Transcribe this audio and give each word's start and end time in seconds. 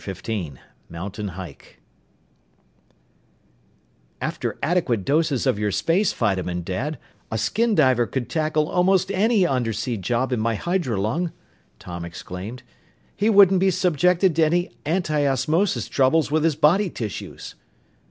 CHAPTER 0.03 0.31
XV 0.47 0.51
MOUNTAIN 0.89 1.27
HIKE 1.27 1.79
"After 4.19 4.57
adequate 4.63 5.05
doses 5.05 5.45
of 5.45 5.59
your 5.59 5.69
space 5.69 6.11
vitamin, 6.11 6.63
Dad, 6.63 6.97
a 7.31 7.37
skin 7.37 7.75
diver 7.75 8.07
could 8.07 8.27
tackle 8.27 8.67
almost 8.67 9.11
any 9.11 9.45
undersea 9.45 9.97
job 9.97 10.33
in 10.33 10.39
my 10.39 10.55
hydrolung!" 10.55 11.31
Tom 11.77 12.03
exclaimed. 12.03 12.63
"He 13.15 13.29
wouldn't 13.29 13.59
be 13.59 13.69
subjected 13.69 14.35
to 14.37 14.43
any 14.43 14.71
antiosmosis 14.87 15.87
troubles 15.87 16.31
with 16.31 16.43
his 16.45 16.55
body 16.55 16.89
tissues." 16.89 17.53